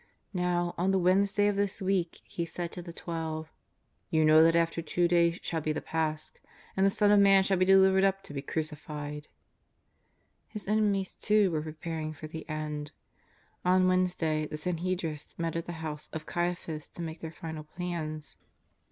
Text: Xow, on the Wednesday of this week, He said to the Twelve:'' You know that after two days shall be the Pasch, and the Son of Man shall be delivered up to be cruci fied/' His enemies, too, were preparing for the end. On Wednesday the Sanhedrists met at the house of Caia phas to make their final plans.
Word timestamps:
Xow, 0.33 0.73
on 0.79 0.89
the 0.89 0.97
Wednesday 0.97 1.45
of 1.47 1.55
this 1.55 1.79
week, 1.79 2.21
He 2.23 2.43
said 2.43 2.71
to 2.71 2.81
the 2.81 2.91
Twelve:'' 2.91 3.51
You 4.09 4.25
know 4.25 4.41
that 4.41 4.55
after 4.55 4.81
two 4.81 5.07
days 5.07 5.37
shall 5.43 5.61
be 5.61 5.73
the 5.73 5.79
Pasch, 5.79 6.31
and 6.75 6.83
the 6.83 6.89
Son 6.89 7.11
of 7.11 7.19
Man 7.19 7.43
shall 7.43 7.57
be 7.57 7.65
delivered 7.65 8.03
up 8.03 8.23
to 8.23 8.33
be 8.33 8.41
cruci 8.41 8.75
fied/' 8.75 9.27
His 10.47 10.67
enemies, 10.67 11.13
too, 11.13 11.51
were 11.51 11.61
preparing 11.61 12.13
for 12.13 12.25
the 12.25 12.49
end. 12.49 12.89
On 13.63 13.87
Wednesday 13.87 14.47
the 14.47 14.57
Sanhedrists 14.57 15.37
met 15.37 15.55
at 15.55 15.67
the 15.67 15.73
house 15.85 16.09
of 16.13 16.25
Caia 16.25 16.55
phas 16.55 16.87
to 16.95 17.01
make 17.03 17.19
their 17.21 17.31
final 17.31 17.63
plans. 17.65 18.37